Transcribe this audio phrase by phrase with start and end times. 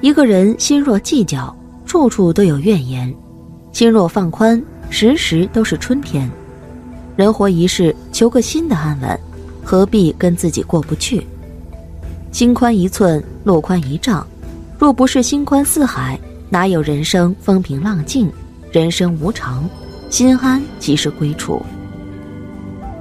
[0.00, 3.12] 一个人心若计较，处处都有怨言；
[3.70, 6.30] 心若放宽，时时都是春天。
[7.16, 9.20] 人活一世，求个心的安稳，
[9.62, 11.26] 何必跟自己过不去？
[12.32, 14.26] 心宽一寸，路宽一丈。
[14.78, 18.30] 若不是心宽似海，哪有人生风平浪静？
[18.72, 19.68] 人生无常，
[20.08, 21.60] 心安即是归处。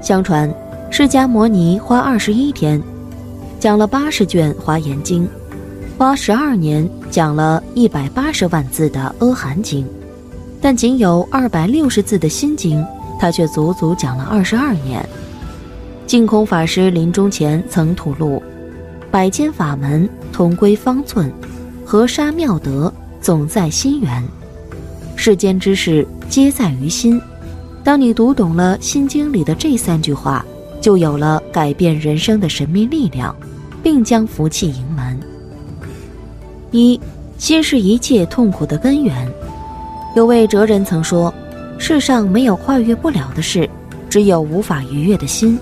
[0.02, 0.54] 相传，
[0.92, 2.82] 释迦摩尼花二十一天，
[3.58, 5.24] 讲了八十卷《华严经》。
[6.00, 9.84] 花十二年讲了一百八十万字的《阿含经》，
[10.62, 12.82] 但仅有二百六十字的心经，
[13.20, 15.06] 他却足足讲了二十二年。
[16.08, 18.42] 净空法师临终前曾吐露
[19.12, 21.30] ：“百千法门同归方寸，
[21.84, 24.24] 河沙妙德总在心源。
[25.18, 27.22] 世间之事皆在于心。
[27.84, 30.46] 当你读懂了《心经》里的这三句话，
[30.80, 33.36] 就有了改变人生的神秘力量，
[33.84, 35.09] 并将福气迎门。”
[36.72, 37.00] 一，
[37.38, 39.28] 心是一切痛苦的根源。
[40.16, 41.34] 有位哲人曾说
[41.80, 43.68] ：“世上没有跨越不了的事，
[44.10, 45.58] 只有无法逾越的心。”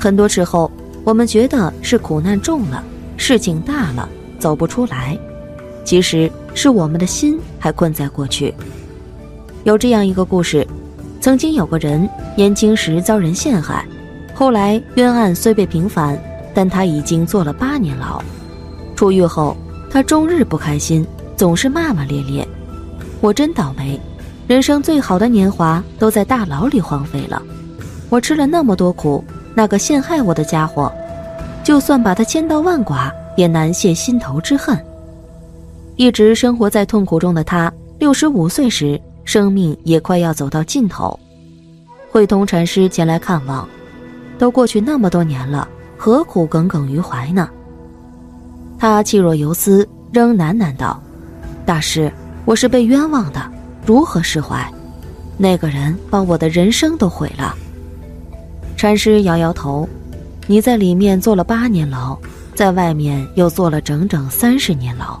[0.00, 0.70] 很多时候，
[1.04, 2.82] 我们觉得是苦难重了，
[3.16, 5.16] 事情大了，走不出来。
[5.84, 8.52] 其实是我们的心还困在过去。
[9.64, 10.66] 有这样一个故事：
[11.20, 13.84] 曾经有个人年轻时遭人陷害，
[14.34, 16.18] 后来冤案虽被平反，
[16.52, 18.20] 但他已经坐了八年牢。
[18.96, 19.56] 出狱后。
[19.96, 21.06] 他终日不开心，
[21.38, 22.46] 总是骂骂咧咧。
[23.22, 23.98] 我真倒霉，
[24.46, 27.42] 人生最好的年华都在大牢里荒废了。
[28.10, 30.92] 我吃了那么多苦，那个陷害我的家伙，
[31.64, 34.78] 就算把他千刀万剐，也难泄心头之恨。
[35.96, 41.18] 一直生活在痛苦中的他，六十五岁时，生命也快要走到尽头。
[42.10, 43.66] 慧通禅师前来看望，
[44.38, 45.66] 都过去那么多年了，
[45.96, 47.48] 何苦耿耿于怀呢？
[48.78, 50.98] 他气若游丝，仍喃喃道
[51.66, 52.10] ：“大师，
[52.46, 53.52] 我是被冤枉的，
[53.84, 54.66] 如何释怀？
[55.36, 57.54] 那个人把我的人生都毁了。”
[58.78, 59.86] 禅师摇摇头
[60.48, 62.16] ：“你在里面坐了八年牢，
[62.54, 65.20] 在外面又坐了整整三十年牢，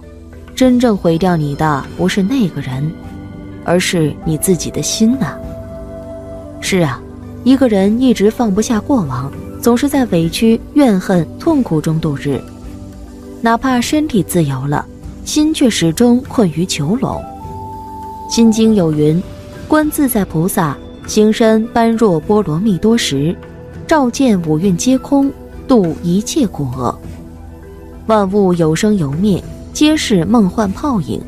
[0.54, 2.90] 真正毁掉你的不是那个人，
[3.66, 5.36] 而是你自己的心呐。”
[6.62, 6.98] 是啊，
[7.44, 9.30] 一个人一直放不下过往，
[9.60, 12.40] 总是在委屈、怨恨、痛苦中度日。
[13.42, 14.84] 哪怕身体自由了，
[15.24, 17.22] 心却始终困于囚笼。
[18.28, 19.22] 心经有云
[19.68, 20.76] ：“观自在菩萨
[21.06, 23.36] 行深般若波罗蜜多时，
[23.86, 25.30] 照见五蕴皆空，
[25.68, 26.98] 度一切苦厄。
[28.06, 29.42] 万物有生有灭，
[29.72, 31.20] 皆是梦幻泡影。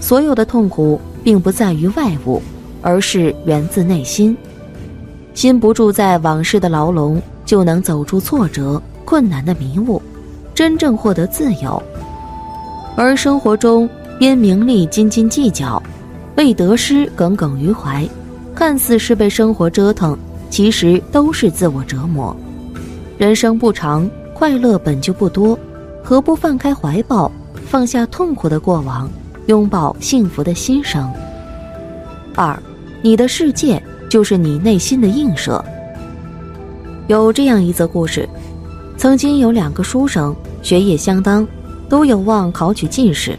[0.00, 2.40] 所有的痛苦，并不在于外物，
[2.82, 4.36] 而是源自内心。
[5.34, 10.00] 心不住在往事的牢笼，就能走出挫折、困难的迷雾。”
[10.58, 11.80] 真正获得自由，
[12.96, 13.88] 而生活中
[14.18, 15.80] 因名利斤斤计较，
[16.34, 18.04] 为得失耿耿于怀，
[18.56, 20.18] 看似是被生活折腾，
[20.50, 22.36] 其实都是自我折磨。
[23.16, 25.56] 人生不长，快乐本就不多，
[26.02, 27.30] 何不放开怀抱，
[27.68, 29.08] 放下痛苦的过往，
[29.46, 31.08] 拥抱幸福的新生？
[32.34, 32.60] 二，
[33.00, 33.80] 你的世界
[34.10, 35.64] 就是你内心的映射。
[37.06, 38.28] 有这样一则故事，
[38.96, 40.34] 曾经有两个书生。
[40.62, 41.46] 学业相当，
[41.88, 43.38] 都有望考取进士，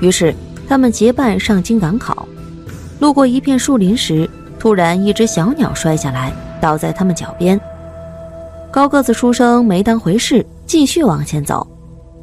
[0.00, 0.34] 于是
[0.68, 2.26] 他们结伴上京赶考。
[2.98, 4.28] 路过一片树林时，
[4.58, 7.58] 突然一只小鸟摔下来，倒在他们脚边。
[8.70, 11.66] 高个子书生没当回事，继续往前走。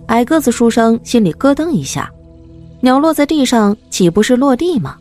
[0.08, 2.10] 矮个子书生心里咯噔一下，
[2.80, 4.96] 鸟落在地上，岂不是落地吗？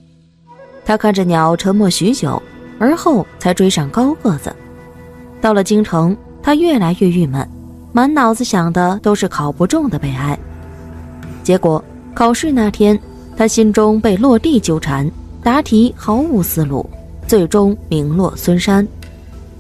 [0.85, 2.43] 他看着鸟，沉默许久，
[2.79, 4.55] 而后才追上高个子。
[5.41, 7.49] 到了京城，他越来越郁闷。
[7.97, 10.39] 满脑子想的都是考不中的悲哀，
[11.43, 11.83] 结果
[12.13, 13.01] 考试那天，
[13.35, 15.11] 他心中被落地纠缠，
[15.43, 16.85] 答题毫无思路，
[17.27, 18.87] 最终名落孙山。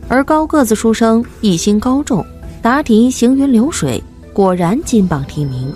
[0.06, 2.22] 而高个子书生一心高中，
[2.60, 4.04] 答题行云流水，
[4.34, 5.72] 果然金榜题名。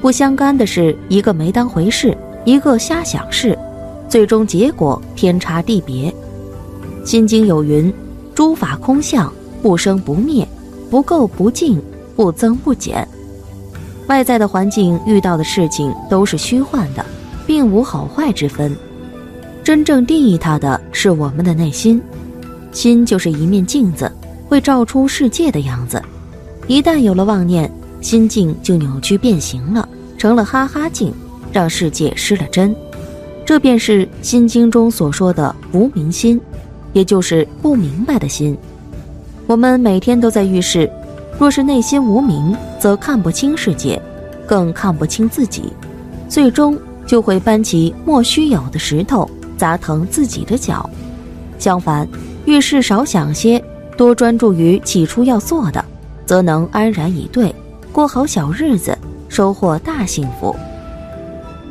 [0.00, 3.58] 不相干的是，一个没当回事，一个瞎想事，
[4.08, 6.14] 最终结果天差地别。
[7.04, 7.92] 心经有云：
[8.36, 10.46] 诸法空相，不生不灭。
[10.90, 11.80] 不垢不净，
[12.14, 13.06] 不增不减。
[14.06, 17.04] 外在的环境遇到的事情都是虚幻的，
[17.46, 18.74] 并无好坏之分。
[19.64, 22.00] 真正定义它的是我们的内心，
[22.70, 24.10] 心就是一面镜子，
[24.48, 26.00] 会照出世界的样子。
[26.68, 27.68] 一旦有了妄念，
[28.00, 31.12] 心境就扭曲变形了，成了哈哈镜，
[31.52, 32.74] 让世界失了真。
[33.44, 36.40] 这便是《心经》中所说的无明心，
[36.92, 38.56] 也就是不明白的心。
[39.46, 40.90] 我们每天都在遇事，
[41.38, 44.00] 若是内心无明，则看不清世界，
[44.44, 45.72] 更看不清自己，
[46.28, 46.76] 最终
[47.06, 49.28] 就会搬起莫须有的石头。
[49.56, 50.90] 砸疼自己的脚，
[51.58, 52.06] 相反，
[52.44, 53.62] 遇事少想些，
[53.96, 55.82] 多专注于起初要做的，
[56.26, 57.54] 则能安然以对，
[57.90, 58.98] 过好小日子，
[59.30, 60.54] 收获大幸福。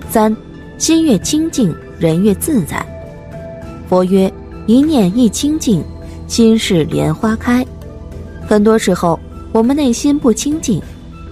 [0.10, 0.36] 三，
[0.80, 2.84] 心越清净，人越自在。
[3.88, 4.34] 佛曰：
[4.66, 5.84] 一念一清净，
[6.28, 7.66] 心是莲花开。
[8.48, 9.20] 很多时候，
[9.52, 10.82] 我们内心不清净，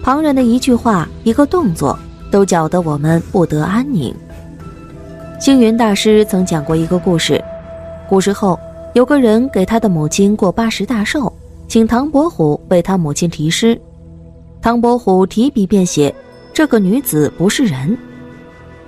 [0.02, 1.98] 旁人的一句话、一个动作，
[2.32, 4.14] 都搅得我们不得安宁。
[5.40, 7.44] 星云大师曾讲过一个故事：
[8.08, 8.58] 古时候，
[8.94, 11.32] 有个人给他的母亲过八十大寿，
[11.68, 13.80] 请唐伯虎为他母亲题诗。
[14.62, 16.14] 唐伯虎提笔便写
[16.54, 17.98] ：“这个女子不是人。”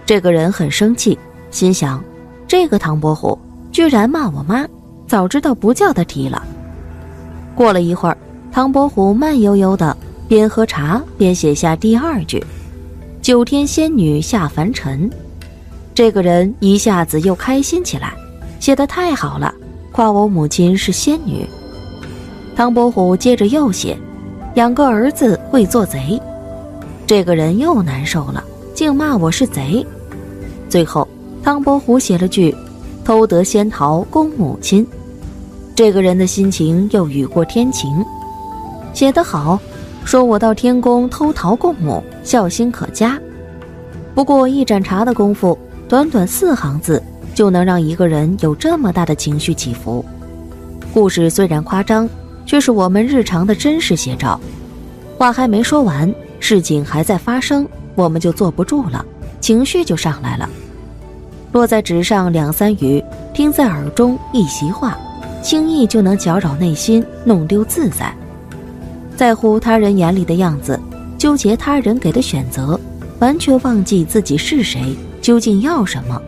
[0.05, 1.17] 这个人很生气，
[1.51, 2.01] 心想
[2.47, 3.37] ：“这个唐伯虎
[3.71, 4.65] 居然骂我妈，
[5.07, 6.43] 早知道不叫他提了。”
[7.55, 8.17] 过了一会儿，
[8.51, 9.95] 唐伯虎慢悠悠的
[10.27, 12.43] 边喝茶边写下第二句
[13.21, 15.09] ：“九天仙女下凡尘。”
[15.95, 18.13] 这个人一下子又开心起来，
[18.59, 19.53] 写的太好了，
[19.91, 21.47] 夸我母亲是仙女。
[22.53, 23.97] 唐伯虎接着又写，
[24.55, 26.21] 养个儿子会做贼。
[27.07, 28.43] 这个人又难受了，
[28.73, 29.85] 竟骂我是贼。
[30.67, 31.07] 最后，
[31.43, 32.53] 唐伯虎写了句，
[33.05, 34.85] 偷得仙桃供母亲。
[35.75, 37.89] 这个人的心情又雨过天晴，
[38.93, 39.59] 写得好，
[40.03, 43.17] 说我到天宫偷桃供母，孝心可嘉。
[44.13, 45.57] 不过一盏茶的功夫。
[45.87, 46.99] 短短四行字
[47.35, 50.03] 就能让一个人有这么大的情绪起伏。
[50.91, 52.09] 故事虽然夸张，
[52.43, 54.39] 却是我们日常的真实写照。
[55.15, 59.05] 话还没说完，事情还在发生，我们就坐不住了，
[59.39, 60.49] 情绪就上来了。
[61.55, 63.01] 落在纸上两三语，
[63.33, 64.97] 听在耳中一席话，
[65.41, 68.13] 轻易就能搅扰内心，弄丢自在。
[69.15, 70.77] 在乎他人眼里的样子，
[71.17, 72.77] 纠结他人给的选择，
[73.19, 74.97] 完全忘记自己是谁。
[75.21, 76.21] 究竟要什么？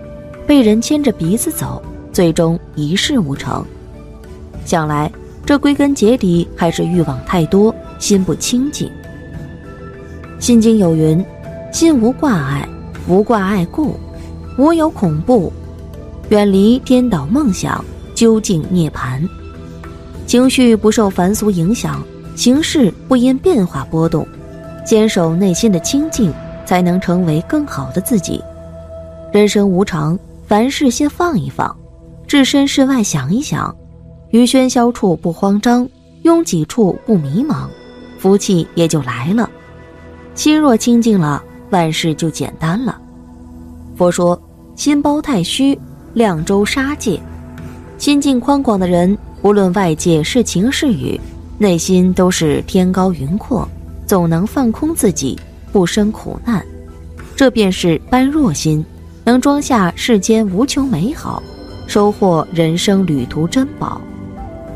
[0.47, 1.83] 被人牵着鼻子走，
[2.13, 3.65] 最终一事无成。
[4.63, 5.12] 想来，
[5.45, 8.89] 这归根结底还是欲望太多，心不清净。
[10.39, 11.21] 心经有云
[11.74, 12.65] ：“心无挂碍，
[13.09, 14.00] 无挂碍故，
[14.57, 15.54] 无有恐怖，
[16.30, 17.83] 远离颠倒梦想，
[18.15, 19.27] 究竟涅槃。”
[20.25, 22.04] 情绪不受凡俗影响，
[22.36, 24.27] 形势不因变化波动，
[24.86, 26.33] 坚守内心的清净，
[26.65, 28.44] 才能成为更好的自己。
[29.31, 30.18] 人生无常，
[30.48, 31.74] 凡事先放一放，
[32.27, 33.74] 置身事外想一想，
[34.31, 35.88] 于喧嚣处不慌张，
[36.24, 37.68] 拥挤处不迷茫，
[38.18, 39.50] 福气也就来了。
[40.36, 43.00] 心若清净了，万事就简单了。
[43.95, 44.39] 佛说
[44.77, 45.77] ：“心包太虚，
[46.13, 47.19] 量周沙界。”
[47.97, 51.19] 心境宽广的人，无论外界是晴是雨，
[51.57, 53.68] 内心都是天高云阔，
[54.06, 55.35] 总能放空自己，
[55.71, 56.63] 不生苦难。
[57.35, 58.86] 这便是般若心。
[59.25, 61.43] 能装下世间无穷美好，
[61.86, 64.00] 收获人生旅途珍宝。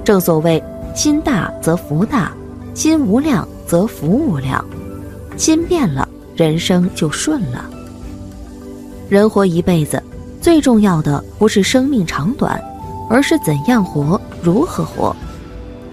[0.03, 0.61] 正所谓，
[0.93, 2.33] 心大则福大，
[2.73, 4.65] 心无量则福无量。
[5.37, 7.69] 心变了，人生就顺了。
[9.11, 10.01] 人活一辈子，
[10.39, 12.57] 最重要的不是生命长短，
[13.09, 15.13] 而是怎样活，如何活。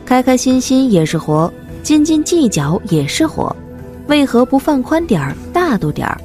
[0.06, 3.54] 开开心心也是活，斤斤计较也是活。
[4.06, 6.16] 为何不放宽点儿，大度点儿？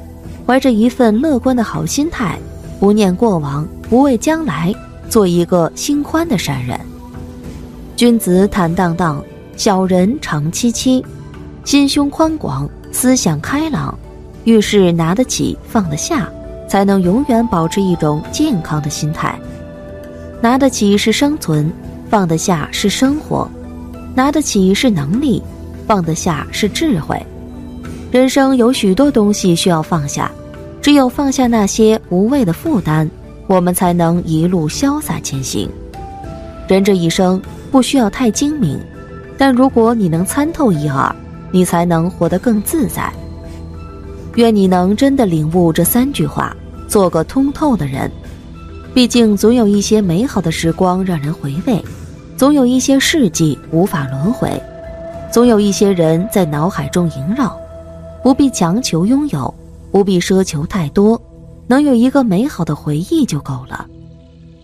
[0.46, 2.38] 怀着一份乐观的好心态，
[2.80, 4.72] 不念过往，不畏将来，
[5.10, 6.80] 做一个心宽的善人。
[7.96, 9.20] 君子坦荡荡，
[9.58, 11.04] 小人长戚戚。
[11.66, 13.98] 心胸宽广，思想开朗，
[14.44, 16.30] 遇事拿得起，放得下，
[16.74, 19.38] 才能永远保持一种健康的心态。
[20.42, 21.72] 拿得起是生存，
[22.10, 23.48] 放得下是生活。
[24.16, 25.40] 拿得起是能力，
[25.86, 27.24] 放得下是智慧。
[28.12, 30.32] 人生有许多东西需要放下，
[30.82, 33.08] 只有放下那些无谓的负担，
[33.46, 35.70] 我们才能一路潇洒前行。
[36.68, 37.40] 人这一生
[37.72, 38.80] 不需要太精明，
[39.38, 41.16] 但如果你能参透一二，
[41.52, 43.14] 你才能活得更自在。
[44.38, 46.52] 愿你能真的领悟这三句话，
[46.94, 48.12] 做个通透的人。
[48.94, 51.84] 毕竟总有一些美好的时光让人回味，
[52.38, 54.62] 总有一些事迹无法轮回，
[55.32, 57.58] 总有一些人在脑海中萦绕。
[58.22, 59.52] 不必强求拥有，
[59.92, 61.20] 不必奢求太多，
[61.66, 63.88] 能有一个美好的回忆就够了。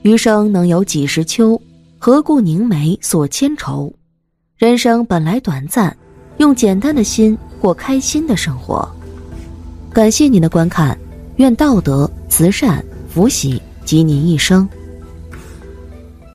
[0.04, 1.60] 余生能有几十秋，
[1.98, 3.92] 何故凝眉锁千愁？
[4.56, 5.98] 人生本来短暂，
[6.38, 8.88] 用简单的心过开心的生活。
[9.92, 10.96] 感谢您的观看，
[11.40, 14.68] 愿道德、慈善、福喜及您一生。